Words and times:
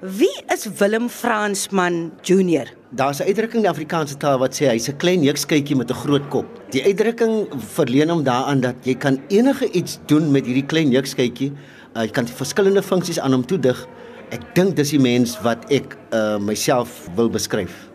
Wie 0.00 0.44
is 0.52 0.68
Willem 0.76 1.08
Fransman 1.08 2.12
Junior? 2.22 2.66
Daar's 2.90 3.20
'n 3.20 3.28
uitdrukking 3.28 3.54
in 3.54 3.62
die 3.62 3.68
Afrikaanse 3.68 4.16
taal 4.16 4.38
wat 4.38 4.52
sê 4.52 4.68
hy's 4.68 4.88
'n 4.88 4.96
klein 4.96 5.20
neukskytjie 5.20 5.76
met 5.76 5.90
'n 5.90 5.94
groot 5.94 6.28
kop. 6.28 6.46
Die 6.70 6.84
uitdrukking 6.84 7.48
verleen 7.56 8.10
hom 8.10 8.22
daaraan 8.22 8.60
dat 8.60 8.74
jy 8.82 8.94
kan 8.94 9.18
enige 9.28 9.70
iets 9.70 9.98
doen 10.06 10.30
met 10.30 10.44
hierdie 10.44 10.66
klein 10.66 10.88
neukskytjie. 10.90 11.52
Uh, 11.96 12.02
jy 12.02 12.10
kan 12.10 12.26
verskillende 12.26 12.82
funksies 12.82 13.18
aan 13.18 13.32
hom 13.32 13.46
toedig. 13.46 13.86
Ek 14.30 14.54
dink 14.54 14.76
dis 14.76 14.90
die 14.90 15.00
mens 15.00 15.40
wat 15.40 15.64
ek 15.70 15.96
uh, 16.12 16.36
myself 16.38 17.08
wil 17.14 17.30
beskryf. 17.30 17.88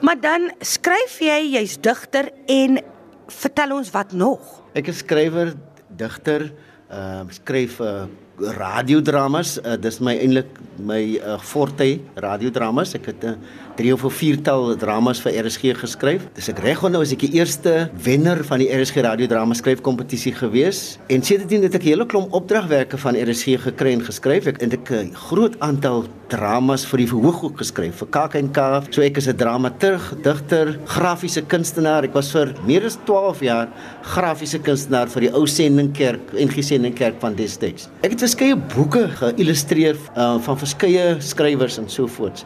Maar 0.00 0.20
dan 0.20 0.50
skryf 0.60 1.18
jy, 1.20 1.52
jy's 1.52 1.76
digter 1.80 2.30
en 2.46 2.80
vertel 3.26 3.76
ons 3.76 3.90
wat 3.90 4.12
nog? 4.12 4.62
Ek 4.72 4.88
is 4.88 4.98
skrywer, 4.98 5.52
digter, 5.96 6.52
uh 6.90 7.24
skryf 7.28 7.80
uh 7.80 8.06
radiodramas. 8.38 9.58
Uh, 9.62 9.76
dis 9.80 10.00
my 10.00 10.16
eintlik 10.16 10.50
my 10.78 11.00
uh, 11.18 11.38
forte 11.40 12.00
radiodramas. 12.14 12.94
Ek 12.94 13.06
het 13.06 13.24
'n 13.24 13.28
uh, 13.28 13.64
drie 13.76 13.92
of 13.92 14.04
vier 14.16 14.38
tal 14.42 14.74
dramas 14.80 15.20
vir 15.20 15.36
RSG 15.44 15.76
geskryf. 15.76 16.26
Dis 16.36 16.48
ek 16.48 16.60
reg 16.64 16.82
onthou 16.84 17.02
as 17.04 17.12
ek 17.12 17.26
die 17.26 17.36
eerste 17.36 17.90
wenner 18.04 18.42
van 18.48 18.62
die 18.62 18.68
RSG 18.72 19.04
radiodrama 19.04 19.56
skryfkompetisie 19.58 20.32
gewees 20.36 20.98
en 21.12 21.22
sedertdien 21.22 21.62
het 21.66 21.74
ek 21.74 21.84
'n 21.84 21.88
hele 21.92 22.06
klomp 22.06 22.32
opdragwerke 22.32 22.98
van 22.98 23.14
RSG 23.16 23.60
gekry 23.68 23.92
en 23.92 24.04
geskryf. 24.04 24.46
Ek 24.46 24.60
het 24.60 24.90
'n 24.90 25.12
groot 25.14 25.60
aantal 25.60 26.06
dramas 26.28 26.84
vir 26.86 26.98
die 26.98 27.06
verhoog 27.06 27.42
ook 27.44 27.58
geskryf 27.58 28.00
vir 28.02 28.08
KAK&K. 28.08 28.58
So 28.90 29.02
ek 29.02 29.16
is 29.16 29.28
'n 29.28 29.36
dramaturg, 29.36 30.14
digter, 30.22 30.78
grafiese 30.86 31.42
kunstenaar. 31.42 32.04
Ek 32.04 32.14
was 32.14 32.32
vir 32.32 32.54
meer 32.66 32.84
as 32.84 32.98
12 33.04 33.40
jaar 33.40 33.68
grafiese 34.02 34.58
kunstenaar 34.58 35.08
vir 35.08 35.20
die 35.20 35.32
ou 35.32 35.46
sendingkerk, 35.46 36.32
NG 36.32 36.62
Sendingkerk 36.62 37.20
van 37.20 37.34
destyds. 37.34 37.88
Ek 38.02 38.10
het 38.10 38.20
verskeie 38.26 38.56
boeke 38.74 39.04
geïllustreer 39.20 39.94
uh, 40.16 40.36
van 40.42 40.56
verskeie 40.58 41.04
skrywers 41.22 41.76
en 41.78 41.86
so 41.92 42.10
voorts. 42.10 42.42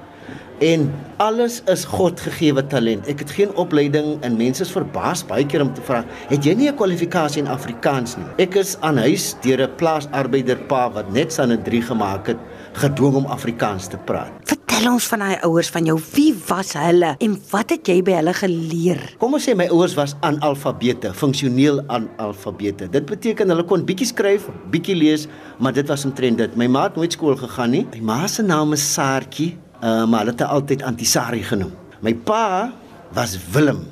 En 0.61 0.91
alles 1.25 1.63
is 1.73 1.87
God 1.89 2.21
gegeewe 2.21 2.67
talent. 2.69 3.09
Ek 3.09 3.23
het 3.25 3.33
geen 3.33 3.55
opleiding 3.57 4.19
en 4.27 4.37
mense 4.37 4.61
is 4.67 4.75
verbaas 4.75 5.23
baie 5.25 5.47
keer 5.49 5.65
om 5.65 5.73
te 5.73 5.81
vra, 5.87 6.03
"Het 6.29 6.45
jy 6.45 6.55
nie 6.55 6.69
'n 6.69 6.77
kwalifikasie 6.77 7.43
in 7.43 7.49
Afrikaans 7.49 8.17
nie?" 8.17 8.29
Ek 8.45 8.55
is 8.55 8.77
aan 8.81 8.99
huis 8.99 9.37
deur 9.41 9.63
'n 9.63 9.77
plaasarbeider 9.77 10.59
pa 10.69 10.91
wat 10.91 11.13
net 11.13 11.33
staan 11.33 11.51
en 11.51 11.63
3 11.63 11.83
gemaak 11.83 12.27
het, 12.27 12.39
gedwing 12.73 13.15
om 13.15 13.27
Afrikaans 13.27 13.89
te 13.89 13.97
praat. 13.97 14.60
Vertel 14.81 14.97
ons 14.97 15.07
van 15.13 15.21
daai 15.21 15.43
ouers 15.45 15.69
van 15.69 15.85
jou. 15.85 15.95
Wie 16.15 16.31
was 16.49 16.71
hulle 16.81 17.11
en 17.21 17.33
wat 17.51 17.75
het 17.75 17.89
jy 17.91 17.99
by 18.01 18.15
hulle 18.17 18.33
geleer? 18.33 19.03
Kom 19.21 19.35
ons 19.37 19.45
sê 19.45 19.53
my 19.53 19.67
ouers 19.75 19.93
was 19.99 20.15
analfabete, 20.25 21.11
funksioneel 21.13 21.83
analfabete. 21.93 22.89
Dit 22.89 23.05
beteken 23.11 23.53
hulle 23.53 23.67
kon 23.69 23.85
bietjie 23.85 24.09
skryf, 24.09 24.47
bietjie 24.73 24.97
lees, 24.97 25.27
maar 25.61 25.77
dit 25.77 25.85
was 25.93 26.07
omtrent 26.09 26.41
dit. 26.41 26.57
My 26.57 26.71
ma 26.73 26.87
het 26.87 26.97
nooit 26.97 27.13
skool 27.13 27.37
gegaan 27.37 27.75
nie. 27.77 27.83
My 27.99 28.01
ma 28.09 28.33
se 28.33 28.41
naam 28.41 28.73
is 28.73 28.87
Saartjie 28.95 29.51
uh, 29.83 30.07
maar 30.09 30.25
hulle 30.25 30.33
het 30.33 30.47
altyd 30.49 30.87
Antisari 30.89 31.45
genoem. 31.45 31.77
My 32.01 32.15
pa 32.17 32.73
was 33.13 33.37
Willem. 33.53 33.85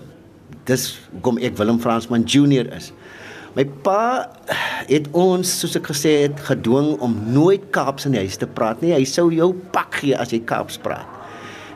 Dis 0.73 0.95
hoekom 1.13 1.37
ek 1.45 1.61
Willem 1.61 1.85
Fransman 1.85 2.25
Junior 2.25 2.65
is. 2.73 2.95
My 3.59 3.65
pa 3.83 4.29
het 4.87 5.09
ons 5.19 5.51
soos 5.61 5.73
ek 5.75 5.89
gesê 5.91 6.13
het 6.29 6.39
gedwing 6.47 6.93
om 7.03 7.17
nooit 7.35 7.65
Kaaps 7.75 8.05
in 8.07 8.13
die 8.15 8.21
huis 8.23 8.37
te 8.39 8.47
praat 8.47 8.85
nie. 8.85 8.93
Hy 8.95 9.03
sou 9.03 9.33
jou 9.35 9.49
pak 9.75 9.99
gee 9.99 10.15
as 10.15 10.31
jy 10.31 10.39
Kaaps 10.47 10.77
praat. 10.79 11.17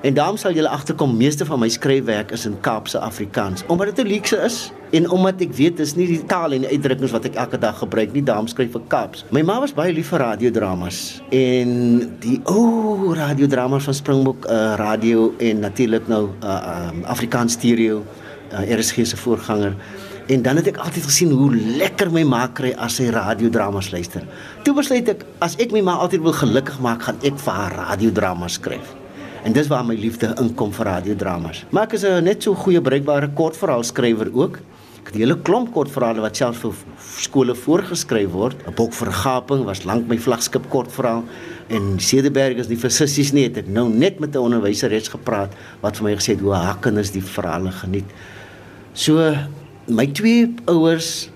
En 0.07 0.15
daarom 0.15 0.39
sal 0.39 0.55
julle 0.55 0.71
agterkom 0.71 1.17
meeste 1.19 1.43
van 1.47 1.59
my 1.59 1.67
skryfwerk 1.71 2.31
is 2.37 2.47
in 2.47 2.55
Kaapse 2.63 3.01
Afrikaans 3.03 3.65
omdat 3.67 3.91
dit 3.91 4.07
'n 4.07 4.09
luukse 4.09 4.39
is 4.47 4.71
en 4.93 5.11
omdat 5.11 5.41
ek 5.41 5.55
weet 5.59 5.77
dis 5.77 5.95
nie 5.95 6.07
die 6.07 6.23
taal 6.27 6.53
en 6.53 6.63
die 6.63 6.71
uitdrukkings 6.71 7.11
wat 7.11 7.25
ek 7.25 7.35
elke 7.35 7.59
dag 7.59 7.79
gebruik 7.79 8.13
nie, 8.13 8.23
daarom 8.23 8.47
skryf 8.47 8.77
ek 8.77 8.87
Kaaps. 8.89 9.25
My 9.31 9.43
ma 9.43 9.59
was 9.59 9.75
baie 9.75 9.93
lief 9.93 10.15
vir 10.15 10.19
radiodramas 10.19 11.23
en 11.31 11.99
die 12.21 12.41
o 12.45 12.55
oh, 12.55 13.15
radiodramas 13.15 13.85
van 13.85 13.95
Springbok 13.95 14.47
uh, 14.47 14.75
radio 14.79 15.35
en 15.39 15.59
natuurlik 15.59 16.07
nou 16.09 16.29
uh, 16.45 16.91
um, 16.91 17.05
Afrikaans 17.05 17.53
stereo 17.53 18.05
uh, 18.53 18.79
RSG 18.79 19.07
se 19.07 19.17
voorganger. 19.17 19.75
En 20.31 20.43
dan 20.43 20.57
het 20.57 20.69
ek 20.71 20.79
altyd 20.79 21.07
gesien 21.09 21.31
hoe 21.35 21.51
lekker 21.81 22.11
my 22.15 22.23
ma 22.23 22.45
kry 22.55 22.71
as 22.79 23.01
sy 23.01 23.09
radiodramas 23.11 23.91
luister. 23.91 24.23
Toe 24.63 24.75
besluit 24.77 25.09
ek 25.11 25.25
as 25.43 25.57
ek 25.63 25.73
my 25.75 25.83
ma 25.83 25.97
altyd 26.05 26.23
wil 26.23 26.37
gelukkig 26.37 26.79
maak, 26.85 27.03
gaan 27.09 27.19
ek 27.27 27.41
vir 27.43 27.57
haar 27.59 27.75
radiodramas 27.81 28.59
skryf. 28.61 28.93
En 29.43 29.55
dis 29.57 29.67
waar 29.67 29.83
my 29.85 29.97
liefde 29.99 30.31
inkom 30.39 30.71
vir 30.77 30.87
radiodramas. 30.93 31.65
Maar 31.71 31.89
ek 31.89 31.97
is 31.99 32.05
'n 32.05 32.25
net 32.25 32.43
so 32.43 32.55
goeie 32.55 32.81
bruikbare 32.81 33.29
kortverhaalskrywer 33.35 34.31
ook. 34.33 34.61
Ek 35.03 35.07
het 35.07 35.15
'n 35.17 35.19
hele 35.19 35.43
klomp 35.43 35.73
kortverhale 35.73 36.21
wat 36.21 36.37
selfs 36.37 36.59
vir 36.59 36.73
skole 37.19 37.55
voorgeskryf 37.55 38.31
word. 38.31 38.57
'n 38.67 38.75
Bok 38.75 38.93
vir 38.93 39.11
gaping 39.11 39.65
was 39.65 39.85
lank 39.85 40.07
my 40.07 40.19
vlaggenskap 40.19 40.69
kortverhaal 40.71 41.25
en 41.69 41.99
Cederberg 41.99 42.59
is 42.59 42.69
nie 42.69 42.77
vir 42.77 42.91
sissies 42.91 43.33
nie. 43.33 43.43
Het 43.43 43.57
ek 43.57 43.69
nou 43.69 43.89
net 43.89 44.21
met 44.21 44.35
'n 44.37 44.39
onderwyseres 44.39 45.09
gepraat 45.09 45.53
wat 45.81 45.97
vir 45.97 46.05
my 46.05 46.15
gesê 46.15 46.35
het 46.35 46.41
hoe 46.41 46.55
haar 46.55 46.79
kinders 46.81 47.11
die 47.11 47.23
verhale 47.23 47.73
geniet. 47.73 48.07
So 48.95 49.35
my 49.87 50.07
twee 50.07 50.47
ouers 50.71 51.33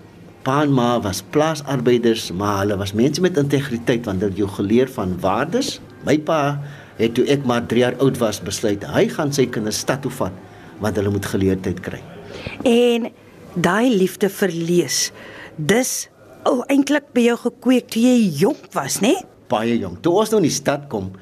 Pa 0.47 0.61
en 0.63 0.71
ma 0.71 1.01
was 1.03 1.25
plaasarbeiders, 1.35 2.29
maar 2.39 2.61
hulle 2.61 2.77
was 2.79 2.93
mense 2.95 3.21
met 3.21 3.39
integriteit 3.41 4.05
want 4.07 4.21
hulle 4.23 4.31
het 4.31 4.39
jou 4.39 4.51
geleer 4.61 4.91
van 4.95 5.17
waardes. 5.19 5.81
My 6.07 6.15
pa 6.23 6.61
het 7.01 7.17
toe 7.19 7.25
ek 7.35 7.43
maar 7.51 7.67
3 7.67 7.83
jaar 7.83 7.97
oud 8.05 8.21
was 8.23 8.39
besluit 8.47 8.85
hy 8.95 9.09
gaan 9.11 9.35
sy 9.35 9.49
kinders 9.51 9.81
stad 9.83 10.05
toe 10.07 10.13
vat 10.21 10.37
want 10.79 11.01
hulle 11.01 11.11
moet 11.11 11.27
geleerdheid 11.27 11.81
kry. 11.83 11.99
En 12.63 13.09
daai 13.59 13.91
liefde 13.91 14.31
vir 14.31 14.55
lees. 14.55 15.01
Dis 15.57 15.97
ou 16.47 16.61
oh, 16.61 16.67
eintlik 16.71 17.11
by 17.17 17.27
jou 17.27 17.39
gekweek 17.49 17.91
toe 17.91 18.05
jy 18.07 18.17
jonk 18.45 18.71
was, 18.77 19.01
né? 19.03 19.17
Baie 19.49 19.79
jonk. 19.79 20.03
Toe 20.03 20.13
ons 20.13 20.31
nou 20.31 20.41
in 20.43 20.49
die 20.49 20.55
stad 20.55 20.89
kom, 20.89 21.13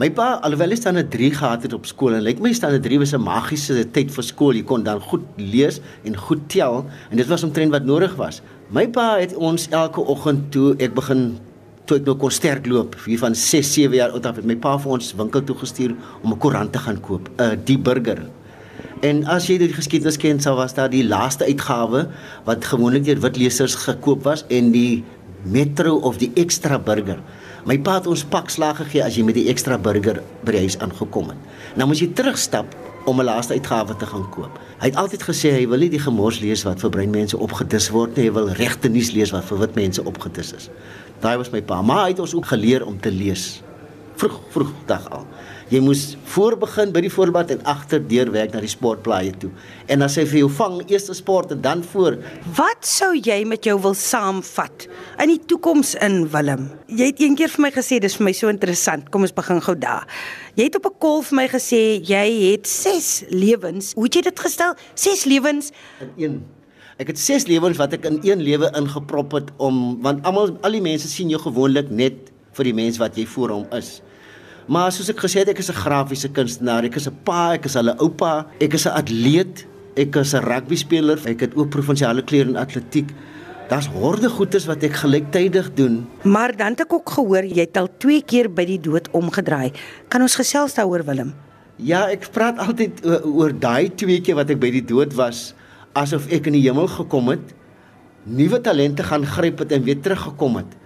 my 0.00 0.08
pa 0.10 0.40
alhoewel 0.46 0.70
hy 0.70 0.76
'n 0.76 1.08
3 1.08 1.30
gehad 1.34 1.62
het 1.62 1.72
op 1.72 1.86
skool 1.86 2.14
en 2.14 2.22
lyk 2.22 2.40
my 2.40 2.52
staan 2.52 2.74
'n 2.74 2.82
3 2.82 2.98
was 2.98 3.14
'n 3.14 3.20
magiese 3.20 3.84
tyd 3.92 4.10
vir 4.10 4.24
skool. 4.24 4.54
Jy 4.54 4.64
kon 4.64 4.82
dan 4.82 5.00
goed 5.00 5.22
lees 5.36 5.80
en 6.04 6.16
goed 6.16 6.48
tel 6.48 6.86
en 7.10 7.16
dit 7.16 7.26
was 7.26 7.42
omtrent 7.42 7.72
wat 7.72 7.84
nodig 7.84 8.14
was. 8.16 8.42
My 8.70 8.86
pa 8.88 9.18
het 9.18 9.34
ons 9.34 9.68
elke 9.70 10.00
oggend 10.00 10.52
toe 10.52 10.76
ek 10.78 10.94
begin 10.94 11.38
toe 11.90 11.98
ek 11.98 12.06
nou 12.06 12.14
kon 12.14 12.30
sterk 12.30 12.68
loop 12.70 12.94
hier 13.04 13.18
van 13.18 13.34
6 13.34 13.72
7 13.74 13.96
jaar 13.98 14.12
oud 14.14 14.26
af 14.26 14.36
het 14.38 14.46
my 14.46 14.54
pa 14.54 14.76
vir 14.78 14.92
ons 14.92 15.14
winkel 15.18 15.42
toe 15.42 15.56
gestuur 15.58 15.96
om 16.22 16.32
'n 16.32 16.38
koerant 16.38 16.72
te 16.72 16.78
gaan 16.78 17.00
koop 17.00 17.28
'n 17.28 17.42
uh, 17.42 17.56
die 17.64 17.78
burger 17.78 18.20
en 19.02 19.24
as 19.24 19.48
jy 19.48 19.58
die 19.58 19.72
geskiedenis 19.72 20.18
ken 20.20 20.40
sou 20.40 20.54
was 20.56 20.74
daar 20.76 20.90
die 20.92 21.04
laaste 21.04 21.44
uitgawe 21.44 22.06
wat 22.44 22.64
gewoonlik 22.64 23.04
deur 23.04 23.20
wit 23.20 23.36
lesers 23.36 23.74
gekoop 23.74 24.22
was 24.28 24.44
en 24.48 24.70
die 24.72 25.04
metro 25.44 25.96
of 25.96 26.18
die 26.18 26.32
ekstra 26.34 26.78
burger 26.78 27.18
my 27.64 27.78
pa 27.78 27.98
het 28.00 28.06
ons 28.06 28.24
pak 28.24 28.50
slag 28.50 28.76
gegee 28.76 29.04
as 29.04 29.16
jy 29.16 29.24
met 29.24 29.34
die 29.34 29.48
ekstra 29.48 29.78
burger 29.78 30.22
by 30.44 30.52
die 30.52 30.66
huis 30.66 30.78
aangekom 30.78 31.32
het 31.32 31.76
nou 31.76 31.90
moet 31.90 32.00
jy 32.00 32.12
terugstap 32.14 32.76
om 33.04 33.20
'n 33.20 33.24
laaste 33.24 33.52
uitgawe 33.52 33.96
te 33.96 34.06
gaan 34.06 34.28
koop. 34.30 34.58
Hy 34.78 34.86
het 34.86 34.96
altyd 34.96 35.22
gesê 35.22 35.50
hy 35.50 35.68
wil 35.68 35.78
nie 35.78 35.88
die 35.88 35.98
gemors 35.98 36.40
lees 36.40 36.62
wat 36.62 36.80
vir 36.80 36.90
brein 36.90 37.10
mense 37.10 37.38
opgedis 37.38 37.88
word 37.90 38.16
nie, 38.16 38.24
hy 38.24 38.32
wil 38.32 38.48
regte 38.48 38.88
nuus 38.88 39.12
lees 39.12 39.30
wat 39.30 39.44
vir 39.44 39.58
wit 39.58 39.74
mense 39.74 40.04
opgedis 40.04 40.52
is. 40.52 40.70
Daai 41.20 41.36
was 41.36 41.50
my 41.50 41.62
pa. 41.62 41.82
Maar 41.82 42.02
hy 42.02 42.08
het 42.08 42.18
ons 42.18 42.34
ook 42.34 42.46
geleer 42.46 42.86
om 42.86 43.00
te 43.00 43.10
lees. 43.10 43.62
Vroeg 44.20 44.40
vroeg 44.52 44.72
dag 44.84 45.04
al. 45.16 45.22
Jy 45.72 45.78
moes 45.80 46.00
voor 46.34 46.56
begin 46.60 46.90
by 46.92 47.00
die 47.06 47.12
voorblad 47.12 47.52
en 47.54 47.62
agter 47.70 48.02
deur 48.04 48.28
werk 48.34 48.52
na 48.52 48.60
die 48.60 48.68
sportblaaie 48.68 49.30
toe. 49.40 49.48
En 49.88 50.04
as 50.04 50.18
hy 50.20 50.26
vir 50.28 50.40
jou 50.42 50.50
vang, 50.58 50.74
eers 50.90 51.06
die 51.08 51.16
sport 51.16 51.54
en 51.54 51.62
dan 51.64 51.84
voor. 51.92 52.18
Wat 52.58 52.84
sou 52.84 53.14
jy 53.16 53.38
met 53.48 53.64
jou 53.64 53.78
wil 53.80 53.96
saamvat 53.96 54.84
in 55.22 55.32
die 55.32 55.38
toekoms 55.48 55.94
in 56.04 56.26
Willem? 56.34 56.66
Jy 56.90 57.08
het 57.14 57.22
eendag 57.24 57.54
vir 57.54 57.64
my 57.64 57.70
gesê 57.78 58.00
dis 58.02 58.18
vir 58.18 58.28
my 58.28 58.34
so 58.36 58.52
interessant. 58.52 59.08
Kom 59.14 59.24
ons 59.24 59.32
begin 59.32 59.62
gou 59.64 59.76
daar. 59.78 60.04
Jy 60.58 60.68
het 60.68 60.76
op 60.76 60.90
'n 60.90 60.98
kol 60.98 61.22
vir 61.22 61.36
my 61.40 61.48
gesê 61.48 62.02
jy 62.04 62.26
het 62.52 62.66
6 62.66 63.30
lewens. 63.30 63.94
Hoe 63.94 64.04
het 64.04 64.14
jy 64.14 64.22
dit 64.22 64.40
gestel? 64.40 64.74
6 64.94 65.24
lewens 65.24 65.72
in 66.00 66.12
een 66.16 66.42
Ek 66.98 67.06
het 67.06 67.18
6 67.18 67.46
lewens 67.46 67.78
wat 67.78 67.92
ek 67.92 68.04
in 68.04 68.20
een 68.22 68.42
lewe 68.42 68.68
ingeprop 68.76 69.32
het 69.32 69.48
om 69.56 70.02
want 70.02 70.24
almal 70.24 70.58
al 70.60 70.72
die 70.72 70.82
mense 70.82 71.08
sien 71.08 71.30
jou 71.30 71.40
gewoonlik 71.40 71.88
net 71.88 72.28
vir 72.52 72.64
die 72.64 72.74
mens 72.74 72.98
wat 72.98 73.16
jy 73.16 73.24
voor 73.26 73.48
hom 73.48 73.66
is. 73.72 74.02
Maar 74.70 74.92
soos 74.94 75.08
ek 75.10 75.18
gesê 75.24 75.42
het, 75.42 75.48
ek 75.50 75.58
is 75.58 75.70
'n 75.70 75.82
grafiese 75.82 76.28
kunstenaar, 76.30 76.84
ek 76.84 76.94
is 76.94 77.08
'n 77.08 77.16
pa, 77.24 77.54
ek 77.54 77.64
is 77.66 77.74
'n 77.74 77.90
oupa, 77.98 78.46
ek 78.60 78.74
is 78.74 78.86
'n 78.86 78.94
atleet, 78.94 79.66
ek 79.96 80.14
is 80.14 80.32
'n 80.34 80.44
rugby 80.46 80.76
speler, 80.76 81.18
ek 81.26 81.40
het 81.40 81.56
ook 81.56 81.70
provinsiale 81.70 82.22
kleur 82.22 82.46
in 82.46 82.56
atletiek. 82.56 83.10
Daar's 83.68 83.86
horde 83.86 84.28
goedes 84.28 84.66
wat 84.66 84.82
ek 84.82 84.94
gelyktydig 84.94 85.74
doen. 85.74 86.06
Maar 86.22 86.56
dan 86.56 86.70
het 86.70 86.80
ek 86.80 86.92
ook 86.92 87.10
gehoor 87.10 87.44
jy 87.44 87.66
het 87.66 87.76
al 87.76 87.88
2 87.98 88.22
keer 88.22 88.48
by 88.48 88.64
die 88.64 88.80
dood 88.80 89.10
omgedraai. 89.10 89.72
Kan 90.08 90.22
ons 90.22 90.36
gesels 90.36 90.74
daaroor 90.74 91.04
Willem? 91.04 91.34
Ja, 91.76 92.06
ek 92.08 92.30
praat 92.30 92.58
altyd 92.58 93.04
oor, 93.04 93.22
oor 93.24 93.52
daai 93.58 93.90
twee 93.94 94.20
keer 94.20 94.34
wat 94.34 94.50
ek 94.50 94.60
by 94.60 94.70
die 94.70 94.84
dood 94.84 95.14
was 95.14 95.54
asof 95.92 96.30
ek 96.30 96.46
in 96.46 96.52
die 96.52 96.62
hemel 96.68 96.86
gekom 96.86 97.28
het, 97.28 97.54
nuwe 98.24 98.60
talente 98.60 99.02
gaan 99.02 99.26
gryp 99.26 99.58
het 99.58 99.72
en 99.72 99.82
weer 99.82 100.00
teruggekom 100.00 100.56
het. 100.56 100.76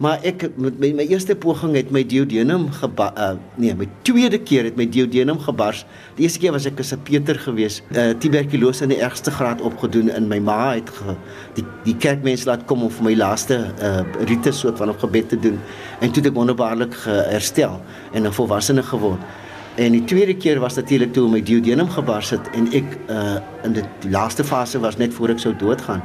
Maar 0.00 0.22
ek 0.24 0.46
met 0.56 0.78
my, 0.80 0.88
my 0.96 1.04
eerste 1.12 1.34
poging 1.36 1.74
het 1.76 1.90
my 1.92 2.00
duodenum 2.08 2.70
geba 2.72 3.10
uh, 3.20 3.34
nee, 3.60 3.74
my 3.76 3.84
tweede 4.08 4.38
keer 4.40 4.64
het 4.70 4.78
my 4.80 4.86
duodenum 4.88 5.36
gebars. 5.44 5.82
Die 6.16 6.24
eerste 6.24 6.40
keer 6.40 6.54
was 6.56 6.64
ek 6.70 6.80
as 6.80 6.94
'n 6.96 7.02
Peter 7.04 7.36
gewees, 7.36 7.82
uh, 7.92 8.14
tuberkulose 8.16 8.86
in 8.88 8.94
die 8.94 9.02
ergste 9.04 9.30
graad 9.30 9.60
opgedoen 9.60 10.08
in 10.08 10.28
my 10.28 10.38
ma 10.40 10.72
het 10.72 10.88
ge, 10.88 11.16
die 11.58 11.66
die 11.84 11.96
kerkmense 11.96 12.48
laat 12.48 12.64
kom 12.64 12.82
om 12.82 12.90
vir 12.90 13.10
my 13.10 13.14
laaste 13.14 13.60
uh, 13.76 14.00
rite 14.24 14.52
soort 14.56 14.80
van 14.80 14.88
op 14.88 14.98
gebed 15.04 15.28
te 15.28 15.36
doen 15.36 15.60
en 16.00 16.08
toe 16.08 16.22
het 16.22 16.32
ek 16.32 16.38
wonderbaarlik 16.38 16.96
herstel 17.28 17.80
en 18.12 18.24
'n 18.24 18.32
volwassene 18.32 18.82
geword. 18.82 19.20
En 19.76 19.92
die 19.92 20.04
tweede 20.04 20.34
keer 20.36 20.58
was 20.60 20.74
natuurlik 20.74 21.12
toe 21.12 21.28
my 21.28 21.42
duodenum 21.42 21.88
gebars 21.88 22.30
het 22.30 22.50
en 22.56 22.72
ek 22.72 22.96
uh 23.08 23.38
in 23.64 23.72
die, 23.76 23.84
laaste 24.08 24.44
fase 24.44 24.80
was 24.80 24.96
net 24.96 25.14
voor 25.14 25.28
ek 25.28 25.38
sou 25.38 25.52
doodgaan. 25.56 26.02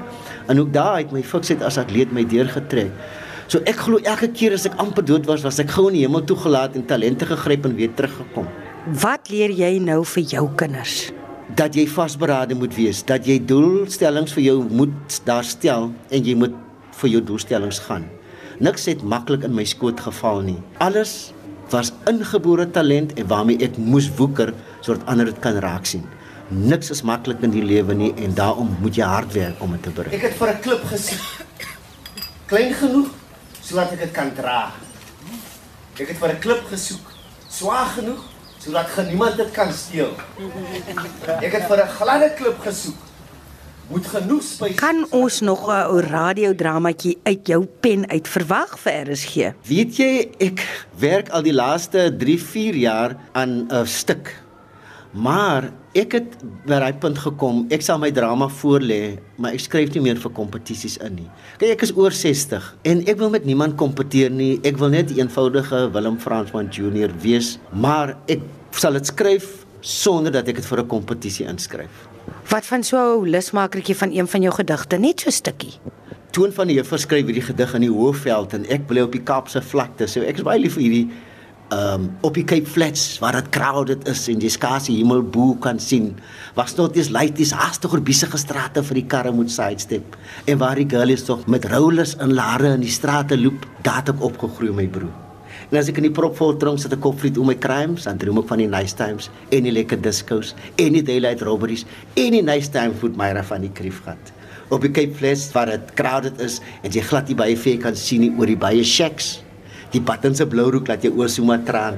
En 0.48 0.60
ook 0.60 0.74
daar 0.74 0.98
het 0.98 1.12
my 1.12 1.24
fiksheid 1.24 1.64
as 1.64 1.78
atleet 1.78 2.12
my 2.12 2.26
deurgetrek. 2.28 2.92
So 3.46 3.62
ek 3.70 3.78
glo 3.86 4.00
elke 4.02 4.32
keer 4.34 4.56
as 4.56 4.64
ek 4.66 4.74
amper 4.82 5.06
dood 5.06 5.28
was, 5.30 5.44
was 5.46 5.60
ek 5.62 5.70
gou 5.76 5.86
in 5.92 6.00
die 6.00 6.02
hemel 6.02 6.24
toegelaat 6.26 6.74
en 6.80 6.86
talente 6.90 7.28
gegryp 7.30 7.68
en 7.70 7.76
weer 7.78 7.92
teruggekom. 7.94 8.48
Wat 9.02 9.30
leer 9.30 9.52
jy 9.54 9.76
nou 9.86 10.00
vir 10.16 10.24
jou 10.32 10.46
kinders? 10.58 10.96
Dat 11.58 11.76
jy 11.78 11.84
vasberade 11.86 12.58
moet 12.58 12.74
wees, 12.74 13.04
dat 13.06 13.28
jy 13.30 13.38
doelstellings 13.46 14.34
vir 14.34 14.44
jou 14.48 14.56
moet 14.66 15.18
daar 15.30 15.46
stel 15.46 15.92
en 16.10 16.26
jy 16.26 16.34
moet 16.42 16.56
vir 17.04 17.12
jou 17.14 17.22
doelstellings 17.28 17.84
gaan. 17.86 18.08
Niks 18.66 18.88
het 18.90 19.04
maklik 19.06 19.46
in 19.46 19.54
my 19.54 19.66
skoot 19.68 20.02
geval 20.02 20.42
nie. 20.46 20.58
Alles 20.82 21.36
was 21.70 21.92
ingebore 22.10 22.66
talent 22.74 23.14
en 23.20 23.28
waarmee 23.30 23.62
ek 23.66 23.78
moes 23.78 24.08
woeker 24.18 24.56
sodat 24.80 25.06
ander 25.12 25.30
dit 25.30 25.42
kan 25.44 25.60
raak 25.62 25.86
sien. 25.86 26.06
Niks 26.50 26.90
is 26.94 27.04
maklik 27.06 27.46
in 27.46 27.54
die 27.54 27.66
lewe 27.66 27.94
nie 27.94 28.10
en 28.26 28.34
daarom 28.38 28.74
moet 28.82 28.98
jy 28.98 29.06
hard 29.06 29.38
werk 29.38 29.62
om 29.62 29.78
dit 29.78 29.86
te 29.86 29.94
bereik. 29.94 30.18
Ek 30.18 30.32
het 30.32 30.40
vir 30.42 30.50
'n 30.50 30.62
klip 30.66 30.90
gesit. 30.90 31.22
Klein 32.50 32.74
genoeg 32.74 33.14
sodat 33.66 33.96
ek 33.96 34.06
dit 34.06 34.14
kan 34.14 34.30
dra. 34.38 34.72
Ek 35.98 36.08
het 36.08 36.18
vir 36.18 36.30
'n 36.30 36.40
klip 36.40 36.64
gesoek, 36.70 37.12
swaar 37.50 37.88
genoeg 37.98 38.22
sodat 38.60 38.88
niemand 39.08 39.38
dit 39.38 39.52
kan 39.52 39.74
steel. 39.74 40.14
Ek 41.42 41.52
het 41.52 41.68
vir 41.68 41.84
'n 41.84 41.90
gladde 41.98 42.30
klip 42.38 42.60
gesoek 42.62 42.98
moet 43.88 44.08
genoeg 44.08 44.44
spys. 44.44 44.76
Kan 44.76 45.06
ons 45.12 45.42
nog 45.42 45.68
'n 45.68 45.86
ou 45.90 46.00
radiodramatjie 46.00 47.18
uit 47.24 47.48
jou 47.48 47.66
pen 47.80 48.10
uit 48.10 48.28
verwag 48.28 48.80
vir 48.80 49.12
RSG? 49.12 49.54
Weet 49.68 49.98
jy, 49.98 50.30
ek 50.38 50.88
werk 50.98 51.30
al 51.30 51.42
die 51.42 51.54
laaste 51.54 52.16
3, 52.18 52.42
4 52.42 52.76
jaar 52.76 53.16
aan 53.32 53.68
'n 53.70 53.86
stuk. 53.86 54.45
Maar 55.16 55.70
ek 55.96 56.18
het 56.18 56.34
by 56.68 56.82
daai 56.82 56.98
punt 57.00 57.20
gekom, 57.24 57.62
ek 57.72 57.84
sal 57.86 58.02
my 58.02 58.10
drama 58.12 58.50
voorlê, 58.52 59.16
maar 59.40 59.56
ek 59.56 59.64
skryf 59.64 59.94
nie 59.96 60.02
meer 60.04 60.20
vir 60.20 60.32
kompetisies 60.36 60.98
in 61.06 61.22
nie. 61.22 61.28
Kyk, 61.56 61.78
ek 61.78 61.86
is 61.88 61.94
oor 61.96 62.12
60 62.12 62.66
en 62.92 63.04
ek 63.08 63.22
wil 63.22 63.32
met 63.32 63.48
niemand 63.48 63.78
kompeteer 63.80 64.34
nie. 64.34 64.60
Ek 64.68 64.76
wil 64.82 64.92
net 64.92 65.12
'n 65.12 65.24
eenvoudige 65.24 65.88
Willem 65.94 66.20
Fransman 66.20 66.68
Junior 66.68 67.12
wees, 67.24 67.60
maar 67.72 68.18
ek 68.28 68.42
sal 68.72 68.94
dit 68.94 69.06
skryf 69.08 69.66
sonder 69.80 70.32
dat 70.32 70.48
ek 70.50 70.56
dit 70.56 70.66
vir 70.66 70.80
'n 70.80 70.88
kompetisie 70.88 71.48
inskryf. 71.48 72.10
Wat 72.50 72.66
van 72.66 72.84
so 72.84 72.98
'n 72.98 73.30
lusmakertjie 73.30 73.96
van 73.96 74.12
een 74.12 74.28
van 74.28 74.42
jou 74.42 74.54
gedigte, 74.54 74.98
net 74.98 75.22
so 75.22 75.30
stukkie. 75.30 75.80
Toon 76.32 76.52
van 76.52 76.68
die 76.68 76.76
Heer 76.76 77.00
skryf 77.00 77.26
hierdie 77.26 77.42
gedig 77.42 77.74
in 77.74 77.82
die 77.82 77.90
Hoëveld 77.90 78.54
en 78.54 78.66
ek 78.66 78.88
bly 78.88 79.02
op 79.02 79.12
die 79.12 79.24
Kaapse 79.24 79.62
vlakte. 79.62 80.08
So 80.08 80.22
ek 80.22 80.36
is 80.36 80.44
baie 80.44 80.60
lief 80.60 80.74
vir 80.74 80.84
hierdie 80.84 81.10
um, 81.74 82.10
op 82.22 82.36
die 82.38 82.44
Cape 82.44 82.70
Flats 82.70 83.18
waar 83.20 83.38
dit 83.40 83.50
crowded 83.50 84.08
is 84.08 84.26
en 84.32 84.42
jy 84.44 84.50
skaars 84.54 84.90
die 84.90 84.98
hemel 85.00 85.24
bo 85.24 85.56
kan 85.62 85.80
sien. 85.82 86.14
Waar 86.58 86.70
stort 86.72 86.98
is 87.00 87.12
light 87.14 87.40
is 87.40 87.54
haastiger 87.56 88.04
besige 88.06 88.38
strate 88.42 88.84
vir 88.86 89.02
die 89.02 89.08
karre 89.10 89.34
moet 89.36 89.52
sidestep 89.54 90.18
en 90.46 90.60
waar 90.62 90.80
die 90.80 90.90
girlies 90.90 91.26
tog 91.26 91.46
met 91.48 91.66
rollers 91.72 92.16
in 92.22 92.36
lare 92.38 92.76
in 92.76 92.86
die 92.86 92.94
strate 92.94 93.38
loop. 93.40 93.66
Daar 93.86 94.04
het 94.04 94.16
ek 94.16 94.26
opgegroei 94.26 94.74
my 94.76 94.88
broer. 94.88 95.14
En 95.72 95.80
as 95.80 95.90
ek 95.90 95.98
in 96.02 96.10
die 96.10 96.14
propvol 96.14 96.58
tronk 96.62 96.80
sit 96.80 96.94
'n 96.94 97.02
kopvriet 97.02 97.38
om 97.38 97.48
my 97.48 97.56
crimes, 97.56 98.04
dan 98.04 98.18
droom 98.18 98.38
ek 98.38 98.48
van 98.48 98.60
die 98.60 98.68
nice 98.68 98.96
times 98.96 99.30
en 99.50 99.64
die 99.64 99.72
lekker 99.72 100.02
discos 100.02 100.54
en 100.78 100.94
die 100.94 101.02
daylight 101.04 101.42
robberies 101.42 101.86
en 102.16 102.32
die 102.32 102.42
nice 102.42 102.70
time 102.70 102.94
food 102.94 103.16
myra 103.18 103.44
van 103.44 103.62
die 103.62 103.72
kriefgat. 103.72 104.34
Op 104.70 104.82
die 104.82 104.92
Cape 104.92 105.14
Flats 105.14 105.52
waar 105.54 105.66
dit 105.66 105.94
crowded 105.94 106.40
is 106.42 106.60
en 106.84 106.92
jy 106.92 107.02
glad 107.02 107.28
nie 107.28 107.36
baie 107.36 107.58
ver 107.58 107.78
kan 107.78 107.96
sien 107.96 108.22
nie 108.22 108.34
oor 108.38 108.46
die 108.46 108.58
baie 108.58 108.84
shacks. 108.84 109.45
Die 109.96 110.04
pattense 110.04 110.44
blou 110.52 110.68
rook 110.74 110.90
laat 110.92 111.06
jou 111.08 111.14
oor 111.16 111.32
so 111.32 111.46
maar 111.48 111.64
traan. 111.64 111.96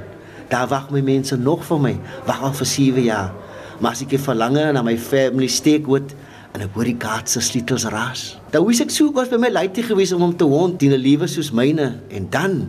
Daar 0.51 0.67
wag 0.69 0.91
my 0.94 1.01
mense 1.01 1.35
nog 1.38 1.65
vir 1.65 1.79
my, 1.81 1.94
wag 2.27 2.44
al 2.45 2.53
vir 2.59 2.69
7 2.69 3.05
jaar. 3.07 3.33
Maar 3.81 3.97
as 3.97 4.03
ek 4.05 4.15
verlange 4.21 4.69
na 4.73 4.83
my 4.85 4.95
family 5.01 5.49
steekwood 5.49 6.13
en 6.53 6.63
ek 6.65 6.77
hoor 6.77 6.89
die 6.89 6.97
kaats 7.01 7.35
se 7.35 7.44
sleutels 7.44 7.88
ras. 7.94 8.27
Dan 8.53 8.65
wys 8.69 8.83
ek 8.85 8.94
so 8.94 9.09
kos 9.15 9.33
by 9.33 9.41
my 9.41 9.51
laaitjie 9.53 9.85
gewees 9.89 10.13
om 10.15 10.23
hom 10.25 10.38
te 10.38 10.47
hond, 10.47 10.79
die 10.81 10.94
liewe 10.94 11.29
soos 11.29 11.51
myne 11.53 11.95
en 12.13 12.29
dan 12.33 12.67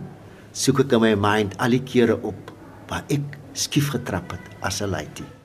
soek 0.53 0.85
ek 0.85 0.97
in 0.97 1.05
my 1.05 1.15
mind 1.17 1.57
al 1.61 1.77
die 1.77 1.85
kere 1.85 2.17
op 2.25 2.53
waar 2.89 3.05
ek 3.13 3.37
skief 3.53 3.93
getrap 3.93 4.33
het 4.33 4.55
as 4.65 4.81
'n 4.81 4.89
lady. 4.89 5.38